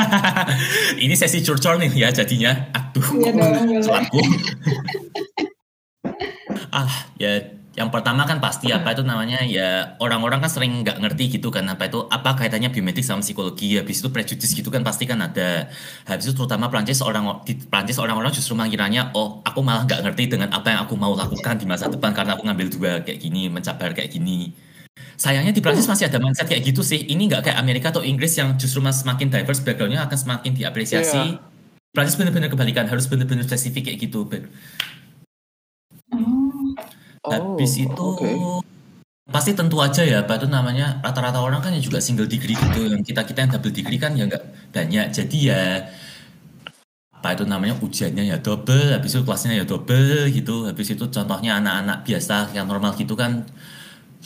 ini 1.04 1.12
sesi 1.12 1.42
curcol 1.42 1.82
nih 1.82 1.90
ya 1.92 2.08
jadinya 2.14 2.54
aduh 2.70 3.02
Iya 3.18 3.30
dong, 3.34 3.50
boleh. 3.66 3.82
selaku 3.82 4.20
ah 6.70 6.92
ya 7.16 7.42
yang 7.78 7.94
pertama 7.94 8.26
kan 8.26 8.42
pasti 8.42 8.74
apa 8.74 8.90
itu 8.90 9.06
namanya 9.06 9.38
ya 9.46 9.94
orang-orang 10.02 10.42
kan 10.42 10.50
sering 10.50 10.82
nggak 10.82 10.98
ngerti 10.98 11.38
gitu 11.38 11.54
kan 11.54 11.62
apa 11.70 11.86
itu 11.86 12.02
apa 12.10 12.34
kaitannya 12.34 12.74
biomedik 12.74 13.06
sama 13.06 13.22
psikologi. 13.22 13.78
Habis 13.78 14.02
itu 14.02 14.10
prejudice 14.10 14.50
gitu 14.50 14.66
kan 14.74 14.82
pasti 14.82 15.06
kan 15.06 15.22
ada. 15.22 15.70
Habis 16.10 16.26
itu 16.26 16.34
terutama 16.34 16.66
Prancis 16.66 16.98
orang 16.98 17.46
di 17.46 17.54
Prancis 17.54 18.02
orang-orang 18.02 18.34
justru 18.34 18.58
mengiranya 18.58 19.14
oh 19.14 19.38
aku 19.46 19.62
malah 19.62 19.86
nggak 19.86 20.10
ngerti 20.10 20.34
dengan 20.34 20.50
apa 20.50 20.74
yang 20.74 20.80
aku 20.82 20.98
mau 20.98 21.14
lakukan 21.14 21.54
di 21.54 21.70
masa 21.70 21.86
depan 21.86 22.10
karena 22.10 22.34
aku 22.34 22.50
ngambil 22.50 22.68
dua 22.74 22.92
kayak 23.06 23.22
gini 23.22 23.46
mencabar 23.46 23.94
kayak 23.94 24.10
gini. 24.10 24.50
Sayangnya 25.14 25.54
di 25.54 25.62
Prancis 25.62 25.86
masih 25.86 26.10
ada 26.10 26.18
mindset 26.18 26.50
kayak 26.50 26.66
gitu 26.66 26.82
sih. 26.82 26.98
Ini 26.98 27.30
nggak 27.30 27.46
kayak 27.46 27.58
Amerika 27.62 27.94
atau 27.94 28.02
Inggris 28.02 28.34
yang 28.34 28.58
justru 28.58 28.82
mas 28.82 29.06
semakin 29.06 29.30
diverse 29.30 29.62
backgroundnya 29.62 30.02
akan 30.02 30.18
semakin 30.18 30.50
diapresiasi. 30.58 31.38
Prancis 31.94 32.18
benar-benar 32.18 32.50
kebalikan 32.50 32.90
harus 32.90 33.06
benar-benar 33.06 33.46
spesifik 33.46 33.86
kayak 33.90 33.98
gitu 34.02 34.26
Oh. 37.26 37.30
Habis 37.32 37.72
itu 37.82 38.06
oke. 38.14 38.62
pasti 39.28 39.52
tentu 39.52 39.76
aja 39.84 40.00
ya, 40.06 40.24
apa 40.24 40.40
itu 40.40 40.48
namanya 40.48 41.04
rata-rata 41.04 41.44
orang 41.44 41.60
kan 41.60 41.74
yang 41.76 41.84
juga 41.84 42.00
single 42.00 42.30
degree 42.30 42.56
gitu, 42.56 42.88
yang 42.88 43.04
kita 43.04 43.28
kita 43.28 43.44
yang 43.44 43.50
double 43.52 43.74
degree 43.74 44.00
kan 44.00 44.16
ya 44.16 44.24
nggak 44.24 44.72
banyak. 44.72 45.06
Jadi 45.12 45.36
ya 45.52 45.84
apa 47.18 47.34
itu 47.34 47.44
namanya 47.44 47.74
ujiannya 47.82 48.24
ya 48.30 48.36
double, 48.38 48.94
habis 48.94 49.10
itu 49.12 49.26
kelasnya 49.26 49.58
ya 49.58 49.64
double 49.66 50.30
gitu, 50.30 50.70
habis 50.70 50.88
itu 50.94 51.04
contohnya 51.10 51.58
anak-anak 51.58 52.06
biasa 52.06 52.54
yang 52.54 52.70
normal 52.70 52.94
gitu 52.94 53.18
kan 53.18 53.44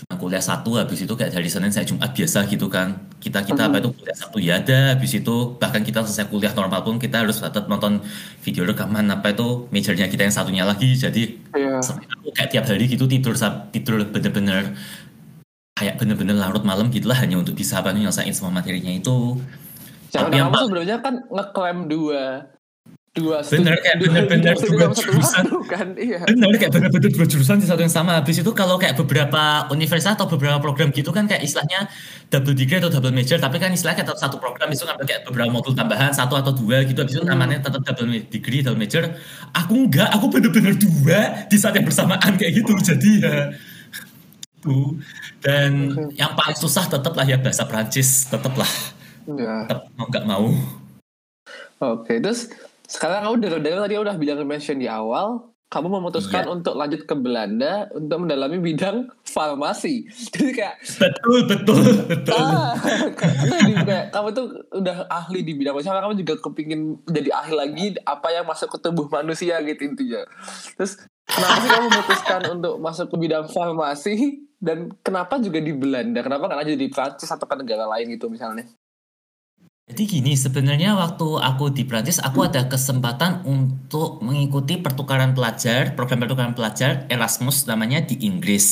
cuma 0.02 0.19
kuliah 0.19 0.43
satu 0.43 0.75
habis 0.75 1.06
itu 1.06 1.14
kayak 1.14 1.31
dari 1.31 1.46
Senin 1.46 1.70
saya 1.70 1.86
Jumat 1.86 2.10
biasa 2.10 2.43
gitu 2.50 2.67
kan. 2.67 3.06
Kita 3.22 3.46
kita 3.46 3.70
apa 3.70 3.79
itu 3.79 3.94
kuliah 3.94 4.19
satu 4.19 4.43
ya 4.43 4.58
ada 4.58 4.98
habis 4.98 5.15
itu 5.15 5.55
bahkan 5.62 5.86
kita 5.86 6.03
selesai 6.03 6.26
kuliah 6.26 6.50
normal 6.50 6.82
pun 6.82 6.98
kita 6.98 7.22
harus 7.22 7.38
tetap 7.38 7.70
nonton 7.70 8.03
video 8.43 8.67
rekaman 8.67 9.06
apa 9.15 9.31
itu 9.31 9.70
majornya 9.70 10.10
kita 10.10 10.26
yang 10.26 10.34
satunya 10.34 10.65
lagi. 10.67 10.91
Jadi 10.98 11.38
Iya. 11.55 11.79
sampai 11.79 12.10
aku 12.10 12.34
kayak 12.34 12.50
tiap 12.50 12.65
hari 12.67 12.84
gitu 12.91 13.06
tidur 13.06 13.38
tidur 13.70 14.03
bener-bener 14.10 14.74
kayak 15.79 15.94
bener-bener 16.03 16.34
larut 16.34 16.67
malam 16.67 16.91
gitulah 16.91 17.17
hanya 17.17 17.38
untuk 17.38 17.55
bisa 17.55 17.79
apa 17.79 17.94
nyelesain 17.94 18.34
semua 18.34 18.50
materinya 18.50 18.91
itu. 18.91 19.38
Jangan 20.12 20.29
Tapi 20.29 20.36
yang 20.36 20.50
sebenarnya 20.53 20.96
kan 21.00 21.15
ngeklaim 21.31 21.79
dua 21.88 22.53
dua 23.12 23.44
Bener, 23.44 23.76
kayak 23.76 23.96
bener-bener 24.00 24.56
dua 24.56 24.88
jurusan. 24.96 25.44
kan 25.72 25.92
iya. 26.00 26.24
bener 26.24 26.56
kayak 26.56 26.72
bener-bener 26.72 27.12
dua 27.12 27.26
jurusan 27.28 27.60
di 27.60 27.69
satu 27.69 27.84
yang 27.84 27.92
sama. 27.92 28.16
Habis 28.16 28.40
itu 28.40 28.48
kalau 28.56 28.81
kayak 28.81 28.96
beberapa 28.96 29.69
universitas 29.69 30.16
atau 30.16 30.24
beberapa 30.24 30.56
program 30.64 30.88
gitu 30.96 31.12
kan 31.12 31.28
kayak 31.28 31.44
istilahnya 31.44 31.92
double 32.32 32.56
degree 32.56 32.81
atau 32.81 32.88
double 32.88 33.12
major 33.12 33.36
tapi 33.36 33.60
kan 33.60 33.69
istilahnya 33.69 34.00
kayak 34.00 34.16
satu 34.16 34.40
program 34.40 34.72
itu 34.72 34.88
ngambil 34.88 35.04
kayak 35.04 35.22
beberapa 35.28 35.52
modul 35.52 35.76
tambahan 35.76 36.16
satu 36.16 36.40
atau 36.40 36.56
dua 36.56 36.88
gitu. 36.88 37.04
Habis 37.04 37.20
itu 37.20 37.26
namanya 37.28 37.60
tetap 37.60 37.84
double 37.84 38.16
degree 38.32 38.64
double 38.64 38.81
major. 38.81 39.04
Aku 39.52 39.76
enggak 39.76 40.08
aku 40.08 40.32
bener-bener 40.32 40.72
dua 40.81 41.44
di 41.52 41.56
saat 41.60 41.76
yang 41.76 41.84
bersamaan 41.84 42.32
kayak 42.40 42.64
gitu 42.64 42.72
jadi 42.81 43.10
ya. 43.20 43.36
Dan 45.44 45.92
yang 46.16 46.32
paling 46.32 46.56
susah 46.56 46.88
tetap 46.88 47.12
lah 47.12 47.28
ya 47.28 47.36
bahasa 47.36 47.69
Prancis 47.69 48.24
tetap 48.24 48.56
lah. 48.56 48.72
Iya. 49.22 49.69
tetap 49.69 49.86
mau 49.94 50.06
nggak 50.08 50.26
mau. 50.26 50.46
Oke, 51.82 52.19
terus 52.19 52.50
sekarang 52.93 53.25
kamu 53.25 53.37
dengar-dengar 53.41 53.81
tadi 53.82 53.96
udah 53.96 54.17
bilang 54.17 54.44
mention 54.44 54.77
di 54.77 54.84
awal, 54.84 55.49
kamu 55.67 55.89
memutuskan 55.89 56.44
Iya. 56.44 56.53
untuk 56.53 56.77
lanjut 56.77 57.08
ke 57.08 57.15
Belanda 57.17 57.89
untuk 57.91 58.19
mendalami 58.20 58.61
bidang 58.61 59.08
farmasi. 59.25 60.05
Jadi 60.29 60.53
kayak 60.53 60.77
betul 61.01 61.49
betul 61.49 61.81
betul 62.05 62.37
ah, 62.44 62.77
di- 63.65 63.81
kayak 63.81 64.13
kamu 64.13 64.29
tuh 64.31 64.46
udah 64.70 65.08
ahli 65.08 65.41
di 65.41 65.56
bidang 65.56 65.72
farmasi, 65.75 66.05
kamu 66.05 66.17
juga 66.20 66.34
kepingin 66.39 66.81
jadi 67.08 67.32
ahli 67.32 67.55
lagi 67.56 67.87
apa 68.05 68.29
yang 68.31 68.44
masuk 68.44 68.69
ke 68.69 68.79
tubuh 68.79 69.08
manusia 69.08 69.56
gitu 69.65 69.81
intinya. 69.82 70.29
Terus 70.77 71.01
kenapa 71.25 71.56
sih 71.58 71.70
kamu 71.72 71.87
memutuskan 71.89 72.41
untuk 72.53 72.75
masuk 72.77 73.06
ke 73.08 73.17
bidang 73.19 73.49
farmasi 73.49 74.15
dan 74.61 74.93
kenapa 75.01 75.41
juga 75.41 75.56
di 75.56 75.72
Belanda? 75.72 76.20
Kenapa 76.20 76.46
nggak 76.46 76.61
lanjut 76.61 76.77
di 76.77 76.87
Prancis 76.87 77.27
atau 77.27 77.49
ke 77.49 77.56
negara 77.56 77.89
lain 77.89 78.13
gitu 78.13 78.29
misalnya? 78.29 78.69
Jadi 79.91 80.03
gini, 80.06 80.32
sebenarnya 80.39 80.94
waktu 80.94 81.43
aku 81.43 81.74
di 81.74 81.82
Prancis, 81.82 82.22
aku 82.22 82.46
ada 82.46 82.70
kesempatan 82.70 83.43
untuk 83.43 84.22
mengikuti 84.22 84.79
pertukaran 84.79 85.34
pelajar, 85.34 85.98
program 85.98 86.22
pertukaran 86.22 86.55
pelajar 86.55 87.05
Erasmus 87.10 87.67
namanya 87.67 87.98
di 87.98 88.15
Inggris. 88.22 88.67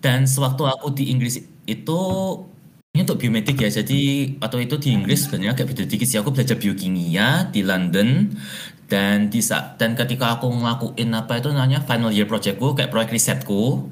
Dan 0.00 0.24
sewaktu 0.24 0.64
aku 0.64 0.96
di 0.96 1.12
Inggris 1.12 1.44
itu, 1.68 2.00
ini 2.96 3.04
untuk 3.04 3.20
biomedik 3.20 3.60
ya. 3.60 3.68
Jadi 3.68 4.32
waktu 4.40 4.64
itu 4.64 4.80
di 4.80 4.88
Inggris 4.96 5.28
sebenarnya 5.28 5.52
agak 5.52 5.76
beda 5.76 5.84
dikit 5.84 6.08
sih. 6.08 6.16
Aku 6.16 6.32
belajar 6.32 6.56
biokimia 6.56 7.52
di 7.52 7.60
London 7.60 8.32
dan 8.88 9.28
di 9.28 9.42
dan 9.76 9.98
ketika 9.98 10.38
aku 10.38 10.46
ngelakuin 10.48 11.10
apa 11.12 11.42
itu 11.42 11.50
namanya 11.50 11.82
final 11.82 12.14
year 12.14 12.24
projectku 12.24 12.72
kayak 12.78 12.94
proyek 12.94 13.10
risetku 13.10 13.90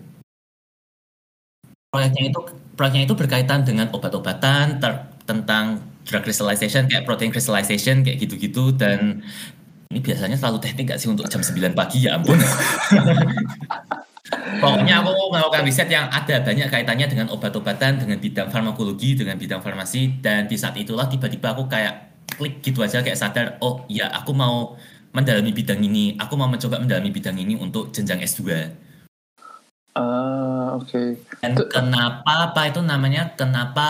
proyeknya 1.91 2.31
itu 2.31 2.41
proyeknya 2.79 3.03
itu 3.07 3.15
berkaitan 3.19 3.67
dengan 3.67 3.91
obat-obatan 3.91 4.79
tentang 5.27 5.83
drug 6.05 6.23
crystallization 6.23 6.87
kayak 6.87 7.09
protein 7.09 7.33
crystallization 7.33 8.05
kayak 8.05 8.21
gitu-gitu 8.21 8.71
dan 8.77 9.25
ini 9.91 10.01
biasanya 10.01 10.37
selalu 10.37 10.59
teknik 10.61 10.95
gak 10.95 11.01
sih 11.01 11.09
untuk 11.09 11.27
jam 11.29 11.41
9 11.41 11.73
pagi 11.73 12.07
ya 12.07 12.17
ampun 12.21 12.39
Pokoknya 14.55 15.05
aku 15.05 15.13
melakukan 15.29 15.63
riset 15.69 15.89
yang 15.93 16.09
ada 16.09 16.41
banyak 16.41 16.73
kaitannya 16.73 17.07
dengan 17.07 17.27
obat-obatan, 17.29 18.01
dengan 18.01 18.17
bidang 18.17 18.49
farmakologi, 18.49 19.13
dengan 19.13 19.37
bidang 19.37 19.61
farmasi, 19.61 20.25
dan 20.25 20.49
di 20.49 20.57
saat 20.57 20.81
itulah 20.81 21.05
tiba-tiba 21.05 21.53
aku 21.53 21.69
kayak 21.69 22.25
klik 22.35 22.65
gitu 22.65 22.81
aja 22.81 23.05
kayak 23.05 23.21
sadar 23.21 23.47
oh 23.61 23.85
ya 23.87 24.11
aku 24.11 24.33
mau 24.33 24.75
mendalami 25.15 25.55
bidang 25.55 25.79
ini 25.85 26.19
aku 26.19 26.35
mau 26.35 26.51
mencoba 26.51 26.83
mendalami 26.83 27.13
bidang 27.15 27.37
ini 27.39 27.55
untuk 27.55 27.95
jenjang 27.95 28.25
S2 28.25 28.43
Ah, 29.95 30.03
uh, 30.03 30.83
oke. 30.83 30.91
Okay. 30.91 31.39
Dan 31.39 31.55
kenapa 31.71 32.51
apa 32.51 32.67
itu 32.67 32.83
namanya? 32.83 33.31
Kenapa 33.39 33.87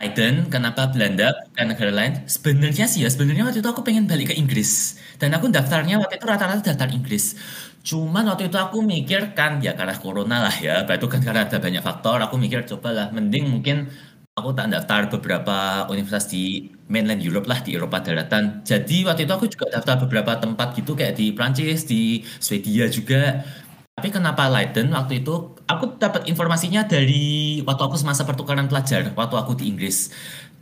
Leiden? 0.00 0.50
Kenapa 0.50 0.90
Belanda? 0.90 1.30
Bukan 1.54 1.66
negara 1.70 1.92
lain? 1.94 2.12
Sebenarnya 2.26 2.84
sih 2.90 3.06
ya, 3.06 3.08
sebenarnya 3.08 3.46
waktu 3.46 3.62
itu 3.62 3.70
aku 3.70 3.86
pengen 3.86 4.10
balik 4.10 4.30
ke 4.30 4.34
Inggris. 4.34 4.98
Dan 5.22 5.30
aku 5.38 5.46
daftarnya 5.54 6.02
waktu 6.02 6.18
itu 6.18 6.26
rata-rata 6.26 6.74
daftar 6.74 6.90
Inggris. 6.90 7.38
Cuman 7.86 8.26
waktu 8.26 8.50
itu 8.50 8.58
aku 8.58 8.82
mikir 8.82 9.38
kan, 9.38 9.62
ya 9.62 9.78
karena 9.78 9.94
corona 9.94 10.36
lah 10.50 10.56
ya. 10.58 10.82
Itu 10.82 11.06
kan 11.06 11.22
karena 11.22 11.46
ada 11.46 11.62
banyak 11.62 11.82
faktor. 11.84 12.18
Aku 12.26 12.34
mikir 12.42 12.66
cobalah, 12.66 13.14
mending 13.14 13.46
mungkin 13.46 13.86
aku 14.34 14.50
tak 14.50 14.74
daftar 14.74 15.06
beberapa 15.14 15.86
universitas 15.86 16.26
di 16.26 16.74
mainland 16.90 17.22
Europe 17.22 17.46
lah 17.46 17.62
di 17.62 17.78
Eropa 17.78 18.02
daratan. 18.02 18.66
Jadi 18.66 19.06
waktu 19.06 19.30
itu 19.30 19.32
aku 19.38 19.46
juga 19.46 19.78
daftar 19.78 19.94
beberapa 20.02 20.34
tempat 20.42 20.74
gitu 20.74 20.98
kayak 20.98 21.14
di 21.14 21.30
Prancis, 21.30 21.86
di 21.86 22.26
Swedia 22.42 22.90
juga. 22.90 23.46
Tapi 23.94 24.10
kenapa 24.10 24.50
Leiden 24.50 24.90
waktu 24.90 25.22
itu 25.22 25.53
aku 25.64 25.96
dapat 25.96 26.28
informasinya 26.28 26.84
dari 26.84 27.60
waktu 27.64 27.82
aku 27.84 27.96
semasa 27.96 28.22
pertukaran 28.28 28.68
pelajar 28.68 29.12
waktu 29.16 29.34
aku 29.36 29.52
di 29.58 29.70
Inggris. 29.72 30.12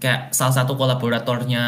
Kayak 0.03 0.35
salah 0.35 0.55
satu 0.63 0.75
kolaboratornya 0.75 1.65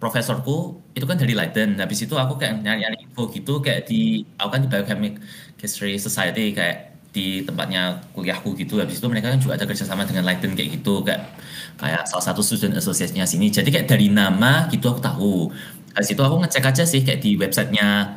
profesorku 0.00 0.80
itu 0.96 1.04
kan 1.06 1.16
dari 1.20 1.32
Leiden. 1.36 1.78
Habis 1.78 2.04
itu 2.08 2.14
aku 2.18 2.36
kayak 2.40 2.64
nyari-nyari 2.64 3.06
info 3.06 3.28
gitu 3.32 3.60
kayak 3.64 3.88
di 3.88 4.24
aku 4.40 4.48
kan 4.52 4.60
di 4.64 4.68
Biochemic 4.68 5.14
History 5.60 5.96
Society 6.00 6.52
kayak 6.56 6.92
di 7.12 7.44
tempatnya 7.44 8.00
kuliahku 8.16 8.56
gitu 8.56 8.80
habis 8.80 8.96
itu 8.96 9.04
mereka 9.04 9.28
kan 9.28 9.36
juga 9.36 9.60
ada 9.60 9.68
kerjasama 9.68 10.08
dengan 10.08 10.24
Leiden 10.24 10.56
kayak 10.56 10.80
gitu 10.80 11.04
kayak 11.04 11.36
kayak 11.76 12.08
salah 12.08 12.24
satu 12.24 12.40
student 12.40 12.72
association-nya 12.80 13.28
sini 13.28 13.52
jadi 13.52 13.68
kayak 13.68 13.86
dari 13.86 14.08
nama 14.08 14.64
gitu 14.72 14.88
aku 14.88 15.00
tahu 15.04 15.52
habis 15.92 16.08
itu 16.08 16.22
aku 16.24 16.40
ngecek 16.40 16.64
aja 16.64 16.84
sih 16.88 17.04
kayak 17.04 17.20
di 17.20 17.36
websitenya 17.36 18.16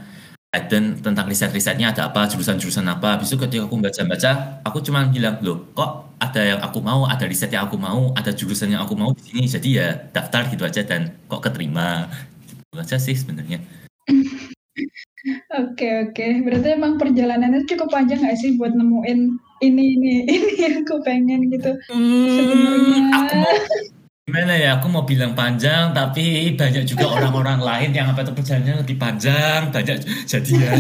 Leiden 0.56 1.04
tentang 1.04 1.28
riset-risetnya 1.28 1.92
ada 1.92 2.08
apa 2.08 2.32
jurusan-jurusan 2.32 2.88
apa. 2.88 3.20
Habis 3.20 3.36
itu 3.36 3.38
ketika 3.44 3.68
aku 3.68 3.76
baca-baca 3.84 4.32
aku 4.64 4.80
cuma 4.80 5.04
bilang 5.12 5.36
loh 5.44 5.68
kok 5.76 6.16
ada 6.24 6.42
yang 6.56 6.60
aku 6.64 6.80
mau 6.80 7.04
ada 7.04 7.28
riset 7.28 7.52
yang 7.52 7.68
aku 7.68 7.76
mau 7.76 8.16
ada 8.16 8.32
jurusan 8.32 8.72
yang 8.72 8.88
aku 8.88 8.96
mau 8.96 9.12
di 9.12 9.20
sini 9.28 9.44
jadi 9.52 9.70
ya 9.70 9.88
daftar 10.16 10.48
gitu 10.48 10.64
aja 10.64 10.82
dan 10.88 11.12
kok 11.28 11.44
keterima. 11.44 12.08
Gitu 12.48 12.64
aja 12.80 12.96
sih 12.96 13.20
sebenarnya. 13.20 13.60
Oke 15.58 15.88
oke, 16.06 16.28
berarti 16.46 16.68
emang 16.78 17.02
perjalanannya 17.02 17.66
cukup 17.66 17.90
panjang 17.90 18.22
gak 18.22 18.38
sih 18.38 18.56
buat 18.62 18.78
nemuin 18.78 19.20
ini 19.66 19.84
ini 19.98 20.14
ini 20.30 20.52
yang 20.62 20.76
aku 20.86 21.02
pengen 21.02 21.50
gitu? 21.50 21.74
Hmm, 21.90 22.30
sebenarnya. 22.30 23.05
Mau 24.96 25.04
bilang 25.04 25.36
panjang, 25.36 25.92
tapi 25.92 26.56
banyak 26.56 26.88
juga 26.88 27.12
orang-orang 27.12 27.60
lain 27.70 27.90
yang 27.92 28.08
apa 28.16 28.24
itu 28.24 28.32
perjalanannya 28.32 28.76
lebih 28.88 28.96
panjang, 28.96 29.68
banyak 29.76 29.98
jadi 30.32 30.52
ya. 30.56 30.72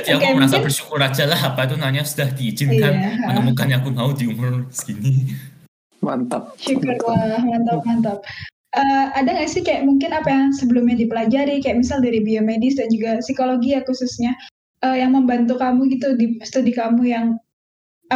jadi 0.00 0.16
okay, 0.16 0.16
aku 0.16 0.28
merasa 0.40 0.56
mungkin, 0.56 0.64
bersyukur 0.72 0.98
aja 1.04 1.24
lah 1.28 1.40
apa 1.52 1.68
itu 1.68 1.76
nanya 1.76 2.02
sudah 2.08 2.32
diizinkan 2.32 2.92
iya, 2.96 3.28
menemukan 3.28 3.66
yang 3.68 3.80
aku 3.84 3.92
mau 3.92 4.10
di 4.16 4.32
umur 4.32 4.64
segini. 4.72 5.36
Mantap. 6.00 6.56
Syukurlah, 6.56 7.44
mantap 7.44 7.84
mantap 7.84 8.18
uh, 8.76 9.06
ada 9.14 9.28
nggak 9.36 9.50
sih 9.50 9.62
kayak 9.62 9.84
mungkin 9.84 10.10
apa 10.12 10.28
yang 10.28 10.46
sebelumnya 10.56 10.96
dipelajari 10.96 11.60
kayak 11.60 11.84
misal 11.84 12.00
dari 12.00 12.24
biomedis 12.24 12.80
dan 12.80 12.88
juga 12.88 13.20
psikologi 13.20 13.76
ya 13.76 13.84
khususnya 13.84 14.32
uh, 14.84 14.96
yang 14.96 15.12
membantu 15.12 15.60
kamu 15.60 15.92
gitu 15.92 16.16
di 16.16 16.40
studi 16.44 16.72
kamu 16.72 17.02
yang 17.08 17.26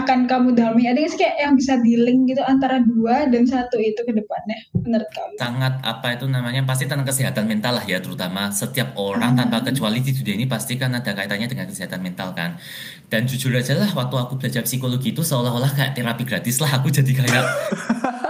akan 0.03 0.19
kamu 0.29 0.49
dalami. 0.53 0.88
Ada 0.91 0.99
nggak 1.00 1.12
sih 1.12 1.21
kayak 1.21 1.37
yang 1.41 1.53
bisa 1.57 1.75
di 1.81 1.95
link 1.97 2.33
gitu 2.33 2.43
antara 2.45 2.83
dua 2.83 3.25
dan 3.31 3.49
satu 3.49 3.81
itu 3.81 4.00
ke 4.05 4.12
depannya 4.12 4.59
menurut 4.76 5.09
kamu? 5.12 5.35
Sangat 5.41 5.75
apa 5.81 6.07
itu 6.19 6.26
namanya 6.29 6.62
pasti 6.69 6.85
tentang 6.85 7.09
kesehatan 7.09 7.49
mental 7.49 7.81
lah 7.81 7.85
ya 7.87 7.99
terutama 8.03 8.53
setiap 8.53 8.93
orang 8.99 9.35
hmm. 9.35 9.41
tanpa 9.41 9.59
kecuali 9.65 10.05
di 10.05 10.12
dunia 10.12 10.35
ini 10.37 10.47
pasti 10.47 10.76
kan 10.76 10.93
ada 10.93 11.12
kaitannya 11.17 11.49
dengan 11.49 11.67
kesehatan 11.71 12.00
mental 12.05 12.37
kan. 12.37 12.61
Dan 13.07 13.25
jujur 13.31 13.55
aja 13.55 13.79
lah 13.79 13.91
waktu 13.95 14.15
aku 14.19 14.37
belajar 14.37 14.67
psikologi 14.67 15.15
itu 15.15 15.23
seolah-olah 15.23 15.73
kayak 15.73 15.95
terapi 15.95 16.26
gratis 16.26 16.59
lah 16.59 16.83
aku 16.83 16.91
jadi 16.91 17.12
kayak 17.23 17.45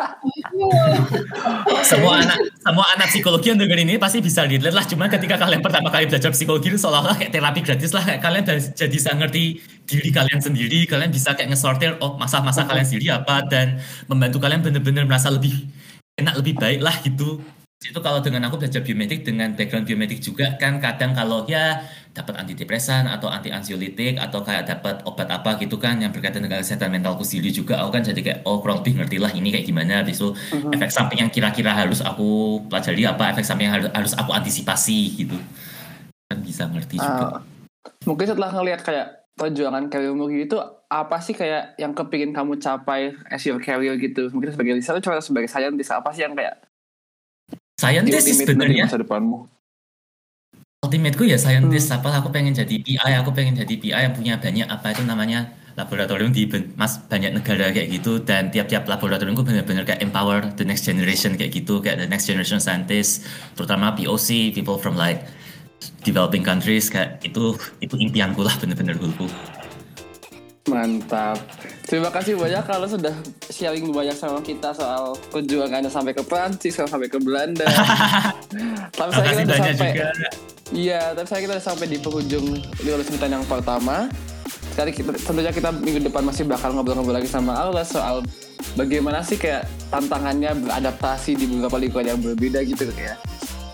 semua 1.90 2.22
anak 2.22 2.38
semua 2.60 2.86
anak 2.96 3.08
psikologi 3.12 3.52
yang 3.52 3.60
denger 3.60 3.78
ini 3.82 3.94
pasti 4.00 4.18
bisa 4.24 4.44
relate 4.48 4.74
lah. 4.74 4.84
Cuma 4.88 5.06
ketika 5.06 5.36
kalian 5.36 5.60
pertama 5.62 5.88
kali 5.92 6.08
belajar 6.08 6.30
psikologi 6.32 6.72
itu 6.72 6.78
seolah-olah 6.80 7.16
kayak 7.18 7.32
terapi 7.32 7.60
gratis 7.62 7.92
lah. 7.92 8.02
Kayak 8.02 8.20
kalian 8.24 8.44
jadi 8.74 8.94
bisa 8.96 9.10
ngerti 9.14 9.44
diri 9.86 10.10
kalian 10.10 10.40
sendiri. 10.40 10.80
Kalian 10.88 11.10
bisa 11.12 11.36
kayak 11.36 11.52
ngesortir 11.54 12.00
oh 12.00 12.16
masa-masa 12.16 12.64
kalian 12.64 12.86
sendiri 12.86 13.12
apa 13.12 13.44
dan 13.46 13.78
membantu 14.08 14.40
kalian 14.42 14.64
bener-bener 14.64 15.04
merasa 15.04 15.28
lebih 15.30 15.68
enak 16.16 16.34
lebih 16.40 16.56
baik 16.56 16.80
lah 16.80 16.96
gitu 17.04 17.44
itu 17.84 18.00
kalau 18.00 18.24
dengan 18.24 18.48
aku 18.48 18.56
belajar 18.56 18.80
biomedik 18.80 19.20
dengan 19.20 19.52
background 19.52 19.84
biomedik 19.84 20.24
juga 20.24 20.56
kan 20.56 20.80
kadang 20.80 21.12
kalau 21.12 21.44
ya 21.44 21.84
dapat 22.16 22.40
antidepresan 22.40 23.04
atau 23.04 23.28
anti 23.28 23.52
ansiolitik 23.52 24.16
atau 24.16 24.40
kayak 24.40 24.64
dapat 24.64 25.04
obat 25.04 25.28
apa 25.28 25.60
gitu 25.60 25.76
kan 25.76 26.00
yang 26.00 26.08
berkaitan 26.08 26.40
dengan 26.40 26.64
kesehatan 26.64 26.88
mentalku 26.88 27.20
sendiri 27.20 27.52
juga 27.52 27.76
aku 27.84 28.00
kan 28.00 28.02
jadi 28.08 28.20
kayak 28.24 28.38
oh 28.48 28.64
kurang 28.64 28.80
lebih 28.80 28.96
ngerti 28.96 29.16
lah 29.20 29.28
ini 29.36 29.52
kayak 29.52 29.68
gimana. 29.68 30.00
Habis 30.00 30.16
itu 30.16 30.32
uh-huh. 30.32 30.72
efek 30.72 30.88
samping 30.88 31.20
yang 31.20 31.28
kira-kira 31.28 31.76
harus 31.76 32.00
aku 32.00 32.64
pelajari 32.72 33.04
apa 33.04 33.36
efek 33.36 33.44
samping 33.44 33.68
yang 33.68 33.76
harus, 33.76 33.92
harus 33.92 34.12
aku 34.16 34.32
antisipasi 34.32 34.98
gitu. 35.20 35.36
Kan 36.32 36.40
bisa 36.40 36.64
ngerti 36.72 36.96
juga. 36.96 37.24
uh, 37.28 37.38
mungkin 38.08 38.24
setelah 38.24 38.50
ngelihat 38.56 38.80
kayak 38.80 39.06
perjuangan 39.36 39.92
karirmu 39.92 40.32
gitu 40.32 40.56
apa 40.88 41.20
sih 41.20 41.36
kayak 41.36 41.76
yang 41.76 41.92
kepingin 41.92 42.32
kamu 42.32 42.56
capai 42.56 43.12
as 43.28 43.44
your 43.44 43.60
career 43.60 44.00
gitu? 44.00 44.32
Mungkin 44.32 44.56
sebagai 44.56 44.80
researcher 44.80 45.04
coba 45.04 45.20
sebagai 45.20 45.52
scientist 45.52 45.92
apa 45.92 46.08
sih 46.16 46.24
yang 46.24 46.32
kayak 46.32 46.65
scientist 47.76 48.26
sebenarnya 48.32 48.88
masa 48.88 49.00
depanmu 49.00 49.44
ultimateku 50.84 51.24
ya 51.28 51.36
scientist 51.36 51.92
hmm. 51.92 51.96
apa 52.00 52.08
aku 52.20 52.28
pengen 52.32 52.56
jadi 52.56 52.76
PI 52.80 53.12
aku 53.20 53.30
pengen 53.32 53.56
jadi 53.56 53.74
PI 53.76 54.00
yang 54.10 54.14
punya 54.16 54.34
banyak 54.40 54.66
apa 54.68 54.96
itu 54.96 55.02
namanya 55.04 55.52
laboratorium 55.76 56.32
di 56.32 56.48
mas 56.72 56.96
banyak 57.04 57.36
negara 57.36 57.68
kayak 57.68 57.92
gitu 57.92 58.16
dan 58.24 58.48
tiap-tiap 58.48 58.88
laboratoriumku 58.88 59.44
benar-benar 59.44 59.84
kayak 59.84 60.00
empower 60.00 60.40
the 60.56 60.64
next 60.64 60.88
generation 60.88 61.36
kayak 61.36 61.52
gitu 61.52 61.84
kayak 61.84 62.00
the 62.00 62.08
next 62.08 62.24
generation 62.24 62.56
scientist 62.56 63.28
terutama 63.60 63.92
POC 63.92 64.56
people 64.56 64.80
from 64.80 64.96
like 64.96 65.28
developing 66.00 66.40
countries 66.40 66.88
kayak 66.88 67.20
itu 67.20 67.52
itu 67.84 67.94
impianku 68.00 68.40
lah 68.40 68.56
bener-bener 68.56 68.96
dulu 68.96 69.28
Mantap. 70.66 71.38
Terima 71.86 72.10
kasih 72.10 72.34
banyak 72.34 72.66
kalau 72.66 72.90
sudah 72.90 73.14
sharing 73.46 73.94
banyak 73.94 74.18
sama 74.18 74.42
kita 74.42 74.74
soal 74.74 75.14
perjuangannya 75.30 75.86
sampai 75.86 76.18
ke 76.18 76.22
Prancis, 76.26 76.74
sampai 76.74 77.06
ke 77.06 77.22
Belanda. 77.22 77.62
tapi 78.98 79.10
saya 79.14 79.26
kita 79.30 79.42
udah 79.46 79.58
sampai 79.62 79.90
juga. 79.94 80.10
Iya, 80.74 81.14
tapi 81.14 81.26
saya 81.30 81.40
kita 81.46 81.52
udah 81.54 81.66
sampai 81.70 81.86
di 81.86 81.98
penghujung 82.02 82.46
lima 82.58 82.96
menit 82.98 83.22
yang 83.22 83.46
pertama. 83.46 84.10
Sekali 84.74 84.90
kita, 84.90 85.14
tentunya 85.14 85.52
kita 85.54 85.70
minggu 85.70 86.10
depan 86.10 86.26
masih 86.26 86.42
bakal 86.50 86.74
ngobrol-ngobrol 86.74 87.22
lagi 87.22 87.30
sama 87.30 87.54
Aula 87.54 87.86
soal 87.86 88.26
bagaimana 88.74 89.22
sih 89.22 89.38
kayak 89.38 89.70
tantangannya 89.94 90.58
beradaptasi 90.58 91.38
di 91.38 91.46
beberapa 91.46 91.78
lingkungan 91.78 92.06
yang 92.10 92.18
berbeda 92.18 92.66
gitu 92.66 92.90
ya. 92.98 93.14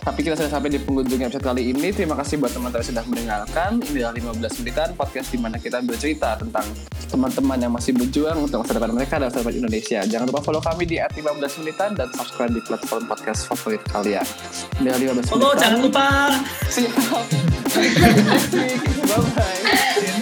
Tapi 0.02 0.18
kita 0.26 0.35
sudah 0.35 0.50
sampai 0.50 0.75
di 0.75 0.82
penghujung 0.82 1.23
episode 1.23 1.47
kali 1.47 1.71
ini. 1.71 1.94
Terima 1.94 2.18
kasih 2.18 2.42
buat 2.42 2.50
teman-teman 2.50 2.82
sudah 2.82 3.06
mendengarkan. 3.06 3.78
Ini 3.87 4.02
adalah 4.02 4.35
15 4.35 4.59
menitan 4.59 4.88
podcast 4.99 5.30
di 5.30 5.38
mana 5.38 5.62
kita 5.62 5.78
bercerita 5.78 6.35
tentang 6.35 6.66
teman-teman 7.06 7.59
yang 7.62 7.71
masih 7.71 7.94
berjuang 7.94 8.42
untuk 8.42 8.66
masa 8.66 8.75
depan 8.82 8.90
mereka 8.90 9.23
dan 9.23 9.30
masa 9.30 9.47
depan 9.47 9.54
Indonesia. 9.62 10.02
Jangan 10.02 10.26
lupa 10.26 10.42
follow 10.42 10.59
kami 10.59 10.90
di 10.90 10.99
15 10.99 11.62
menitan 11.62 11.94
dan 11.94 12.11
subscribe 12.18 12.50
di 12.50 12.59
platform 12.66 13.06
podcast 13.06 13.47
favorit 13.47 13.82
kalian. 13.94 14.26
Ini 14.82 14.90
adalah 14.90 15.23
15 15.23 15.30
menitan. 15.30 15.38
Oh, 15.38 15.54
jangan 15.54 15.78
lupa. 15.78 16.35
Siap. 16.66 16.90
Bye-bye. 19.06 20.22